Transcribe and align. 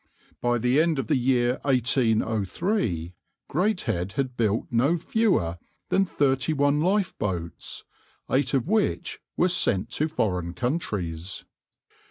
By 0.41 0.57
the 0.57 0.81
end 0.81 0.97
of 0.97 1.05
the 1.05 1.15
year 1.15 1.59
1803 1.61 3.13
Greathead 3.47 4.13
had 4.13 4.35
built 4.35 4.65
no 4.71 4.97
fewer 4.97 5.59
than 5.89 6.05
thirty 6.05 6.53
one 6.53 6.79
lifeboats, 6.81 7.83
eight 8.27 8.55
of 8.55 8.67
which 8.67 9.19
were 9.37 9.47
sent 9.47 9.91
to 9.91 10.07
foreign 10.07 10.55
countries. 10.55 11.45